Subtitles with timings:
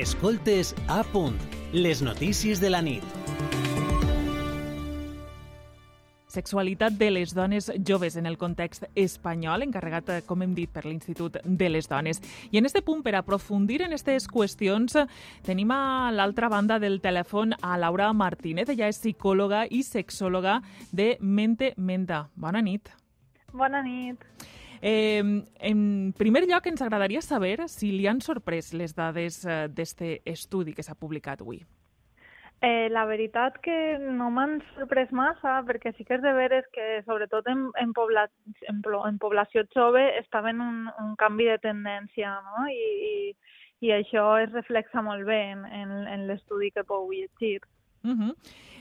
[0.00, 1.34] Escoltes a punt,
[1.74, 3.04] les notícies de la nit.
[6.32, 10.86] Sexualitat de les dones joves en el context espanyol, encarregat, eh, com hem dit, per
[10.86, 12.22] l'Institut de les Dones.
[12.50, 14.96] I en este punt, per aprofundir en aquestes qüestions,
[15.44, 18.70] tenim a l'altra banda del telèfon a Laura Martínez.
[18.70, 20.62] Ella és psicòloga i sexòloga
[20.92, 22.30] de Mente Menta.
[22.36, 22.88] Bona nit.
[23.52, 24.24] Bona nit.
[24.82, 30.20] Eh, en primer lloc, ens agradaria saber si li han sorprès les dades eh, d'este
[30.24, 31.60] estudi que s'ha publicat avui.
[32.62, 37.00] Eh, la veritat que no m'han sorprès massa, perquè sí que és de veres que,
[37.06, 38.26] sobretot en, en, pobla,
[38.68, 42.66] en, en població jove, estava un, un canvi de tendència, no?
[42.68, 43.54] I, i,
[43.88, 47.62] i això es reflexa molt bé en, en, en l'estudi que pou llegir.
[48.02, 48.34] Uh -huh.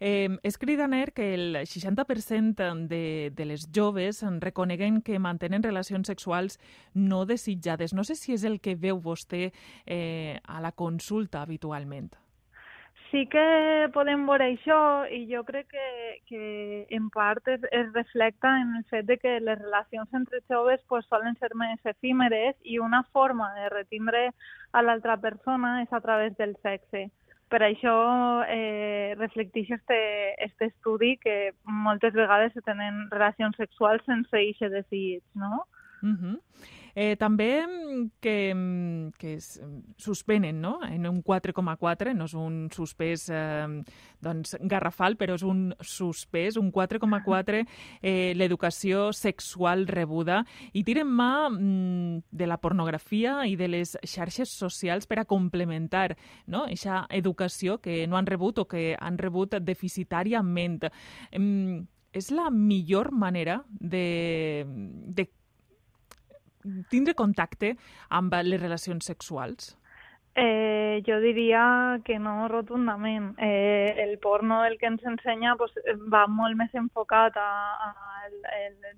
[0.00, 6.58] eh, és cridaner que el 60% de, de les joves reconeguen que mantenen relacions sexuals
[6.94, 7.92] no desitjades.
[7.92, 9.52] No sé si és el que veu vostè
[9.86, 12.10] eh, a la consulta habitualment.
[13.12, 15.88] Sí que podem veure això i jo crec que,
[16.30, 16.44] que
[16.96, 21.04] en part es, es reflecta en el fet de que les relacions entre joves pues,
[21.10, 24.30] solen ser més efímeres i una forma de retindre
[24.72, 27.10] a l'altra persona és a través del sexe.
[27.52, 27.94] Per això
[28.48, 29.98] eh, reflecteix este,
[30.40, 35.66] este estudi que moltes vegades se tenen relacions sexuals sense eixe desig, no?
[36.02, 36.36] Uh -huh.
[36.94, 37.64] Eh, també
[38.20, 38.36] que,
[39.18, 39.60] que es
[39.96, 40.78] suspenen no?
[40.84, 43.66] en un 4,4, no és un suspès eh,
[44.20, 47.62] doncs, garrafal, però és un suspès, un 4,4,
[48.02, 54.52] eh, l'educació sexual rebuda, i tiren mà mm, de la pornografia i de les xarxes
[54.52, 56.12] socials per a complementar
[56.46, 56.66] no?
[56.66, 60.82] aquesta educació que no han rebut o que han rebut deficitàriament.
[61.32, 61.80] Eh,
[62.12, 64.64] és la millor manera de,
[65.16, 65.24] de
[66.90, 67.76] tindre contacte
[68.10, 69.76] amb les relacions sexuals?
[70.34, 73.34] Eh, jo diria que no rotundament.
[73.38, 75.74] Eh, el porno el que ens ensenya pues,
[76.08, 78.38] va molt més enfocat al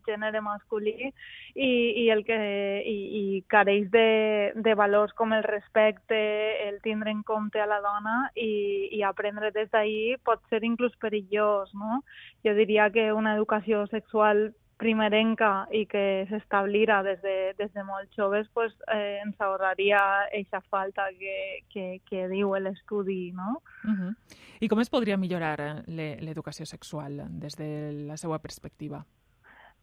[0.06, 1.70] gènere masculí i,
[2.04, 2.38] i, el que,
[2.86, 6.20] i, i careix de, de valors com el respecte,
[6.68, 10.94] el tindre en compte a la dona i, i aprendre des d'ahir pot ser inclús
[11.02, 11.74] perillós.
[11.74, 12.04] No?
[12.46, 18.10] Jo diria que una educació sexual primerenca i que s'establirà des, de, des de molt
[18.16, 23.62] joves, pues, eh, ens ahorraria aquesta falta que, que, que diu l'estudi, no?
[23.84, 24.14] Uh -huh.
[24.60, 29.04] I com es podria millorar eh, l'educació sexual des de la seva perspectiva?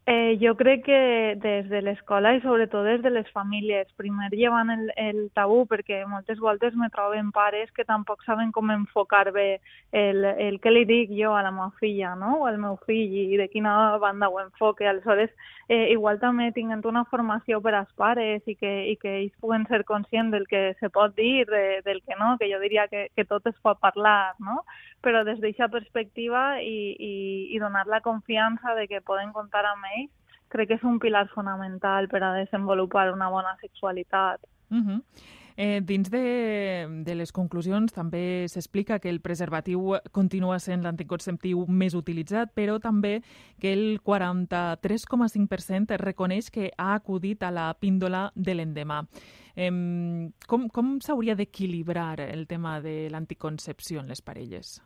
[0.08, 4.72] Eh, jo crec que des de l'escola i sobretot des de les famílies, primer llevant
[4.74, 9.60] el, el tabú perquè moltes voltes me troben pares que tampoc saben com enfocar bé
[9.92, 12.40] el, el que li dic jo a la meva filla no?
[12.42, 14.88] o al meu fill i de quina banda ho enfoque.
[14.90, 15.30] Aleshores,
[15.70, 19.68] eh, igual també tinguent una formació per als pares i que, i que ells puguen
[19.70, 23.12] ser conscients del que se pot dir, de, del que no, que jo diria que,
[23.16, 24.64] que tot es pot parlar, no?
[25.02, 27.14] Però des d'aquesta perspectiva i, i,
[27.56, 30.12] i donar la confiança de que poden comptar amb ells,
[30.52, 34.42] crec que és un pilar fonamental per a desenvolupar una bona sexualitat.
[34.70, 35.02] Uh -huh.
[35.58, 41.94] Eh, dins de, de les conclusions també s'explica que el preservatiu continua sent l'anticonceptiu més
[41.94, 43.22] utilitzat, però també
[43.60, 49.04] que el 43,5% reconeix que ha acudit a la píndola de l'endemà.
[49.56, 49.70] Eh,
[50.48, 54.82] com com s'hauria d'equilibrar el tema de l'anticoncepció en les parelles?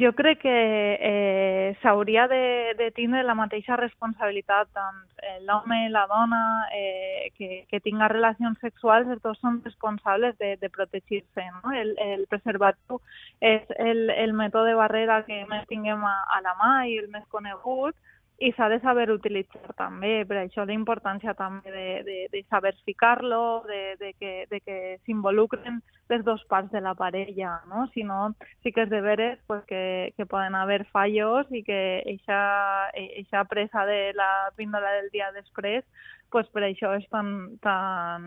[0.00, 0.52] Jo crec que
[1.00, 5.02] eh, s'hauria de, de tindre la mateixa responsabilitat tant
[5.44, 6.40] l'home i la dona
[6.72, 11.44] eh, que, que tinga relacions sexuals, dos són responsables de, de protegir-se.
[11.58, 11.74] No?
[11.76, 13.02] El, el preservatiu
[13.40, 17.28] és el, el mètode barrera que més tinguem a, a la mà i el més
[17.28, 17.96] conegut,
[18.42, 22.72] i s'ha de saber utilitzar també, per això la importància també de, de, de saber
[22.86, 25.78] ficar-lo, de, de que, de que s'involucren
[26.10, 27.86] les dues parts de la parella, no?
[27.94, 32.02] Si no, sí que és de veres pues, que, que poden haver fallos i que
[32.02, 35.86] aquesta presa de la píndola del dia després
[36.32, 37.28] pues per això és tan,
[37.60, 38.24] tan,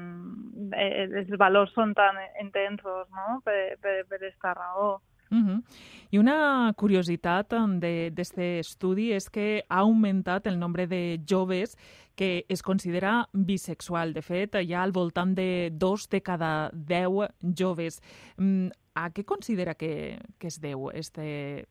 [0.77, 3.39] eh, els valors són tan intensos, no?
[3.43, 4.99] Per, per, per esta raó.
[5.31, 5.63] Uh -huh.
[6.11, 11.77] I una curiositat d'aquest estudi és que ha augmentat el nombre de joves
[12.15, 14.13] que es considera bisexual.
[14.13, 18.01] De fet, hi ha al voltant de dos de cada deu joves.
[18.37, 21.67] Mm, a què considera que, que es deu este,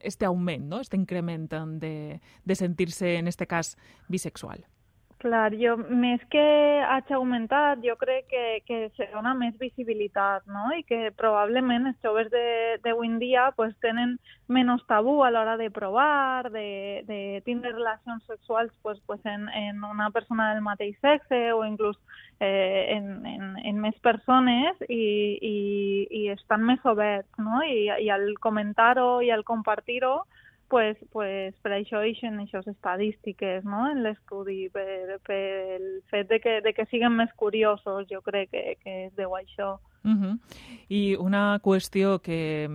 [0.00, 0.80] este augment, no?
[0.80, 1.48] este increment
[1.80, 3.76] de, de sentir-se, en este cas,
[4.08, 4.66] bisexual?
[5.16, 6.42] Clar, jo, més que
[6.84, 10.66] hagi augmentat, jo crec que, que se dona més visibilitat, no?
[10.76, 12.28] I que probablement els joves
[12.84, 14.18] d'avui en dia pues, tenen
[14.52, 19.80] menys tabú a l'hora de provar, de, de tindre relacions sexuals pues, pues en, en
[19.88, 21.96] una persona del mateix sexe o inclús
[22.40, 25.02] eh, en, en, en més persones i,
[25.40, 25.58] i,
[26.12, 27.64] i estan més oberts, no?
[27.64, 30.18] I, i al comentar-ho i al compartir-ho
[30.68, 33.84] pues, pues per això eixen aquestes estadístiques no?
[33.90, 35.42] en l'estudi, per, per
[35.76, 39.36] el fet de que, de que siguin més curiosos, jo crec que, que es deu
[39.38, 39.76] això.
[40.06, 40.34] Uh -huh.
[40.88, 42.68] I una qüestió que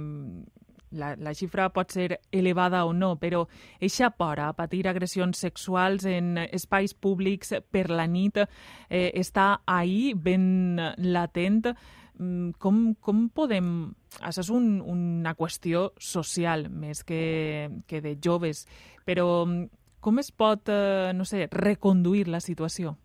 [0.92, 3.46] la, la xifra pot ser elevada o no, però
[3.80, 10.14] eixa por a patir agressions sexuals en espais públics per la nit eh, està ahí
[10.16, 11.74] ben latent.
[12.20, 13.92] Mm, com, com podem...
[14.22, 18.66] Això és un, una qüestió social més que, que de joves,
[19.08, 19.70] però mm,
[20.02, 22.98] com es pot, eh, no sé, reconduir la situació?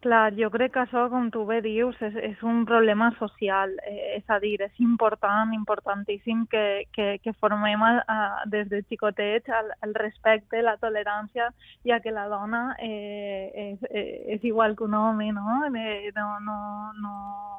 [0.00, 3.74] Clar, jo crec que això, com tu bé dius, és, és un problema social.
[3.84, 8.16] Eh, és a dir, és important, importantíssim que, que, que formem a, a,
[8.48, 11.50] des de xicotets el, el respecte, la tolerància,
[11.84, 14.06] ja que la dona eh, és, eh,
[14.38, 15.60] és igual que un home, no?
[15.68, 16.58] Eh, no, no,
[16.96, 17.14] no,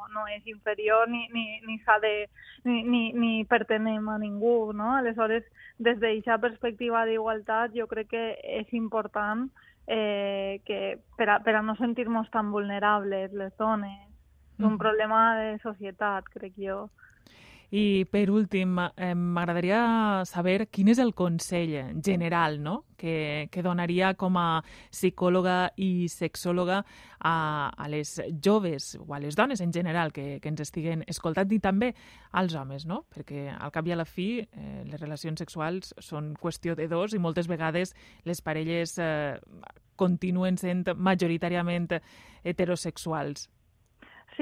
[0.10, 2.16] no és inferior ni, ni, ni de...
[2.64, 4.96] ni, ni, ni pertenem a ningú, no?
[4.98, 5.46] Aleshores,
[5.78, 9.52] des d'aquesta perspectiva d'igualtat, jo crec que és important
[9.88, 14.08] eh, que per a, per a no sentir-nos tan vulnerables les dones.
[14.58, 14.82] És un mm.
[14.82, 16.90] problema de societat, crec jo.
[17.72, 22.74] I per últim, eh, m'agradaria saber quin és el consell general no?
[23.00, 24.60] que, que donaria com a
[24.92, 27.36] psicòloga i sexòloga a,
[27.72, 31.62] a les joves o a les dones en general que, que ens estiguen escoltant i
[31.64, 31.94] també
[32.36, 33.06] als homes, no?
[33.08, 37.16] perquè al cap i a la fi eh, les relacions sexuals són qüestió de dos
[37.16, 37.96] i moltes vegades
[38.28, 39.40] les parelles eh,
[39.96, 41.88] continuen sent majoritàriament
[42.44, 43.48] heterosexuals.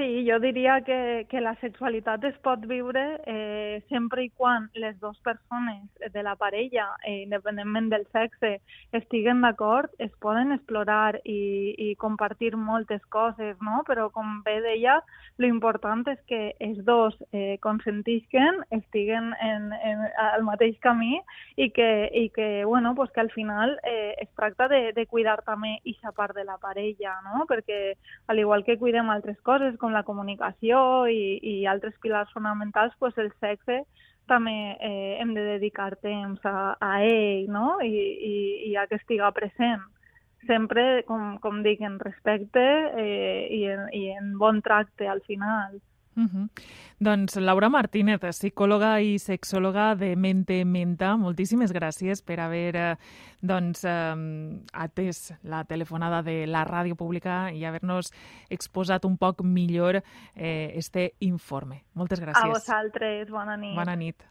[0.00, 4.94] Sí, jo diria que, que la sexualitat es pot viure eh, sempre i quan les
[4.96, 8.62] dues persones de la parella, eh, independentment del sexe,
[8.96, 13.82] estiguen d'acord, es poden explorar i, i compartir moltes coses, no?
[13.84, 15.02] Però, com bé deia,
[15.36, 21.20] lo important és que els dos eh, consentisquen, estiguen en, en, al mateix camí
[21.60, 25.42] i que, i que, bueno, pues que al final eh, es tracta de, de cuidar
[25.44, 27.44] també aquesta part de la parella, no?
[27.52, 27.98] Perquè,
[28.32, 33.16] al igual que cuidem altres coses, com la comunicació i, i altres pilars fonamentals, pues
[33.18, 33.82] el sexe
[34.30, 37.80] també eh, hem de dedicar temps a, a ell no?
[37.82, 38.34] I, i,
[38.70, 39.82] i a que estiga present.
[40.46, 45.80] Sempre, com, com dic, en respecte eh, i, en, i en bon tracte al final.
[46.16, 46.48] Uh -huh.
[46.98, 52.96] Doncs Laura Martínez, psicòloga i sexòloga de Mente Menta, moltíssimes gràcies per haver eh,
[53.40, 58.12] doncs, eh, atès la telefonada de la ràdio pública i haver-nos
[58.50, 60.02] exposat un poc millor
[60.36, 61.84] eh, este informe.
[61.94, 62.44] Moltes gràcies.
[62.44, 63.76] A vosaltres, bona nit.
[63.76, 64.24] Bona nit.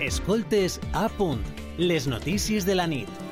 [0.00, 1.42] Escoltes a punt,
[1.78, 3.23] les notícies de la nit.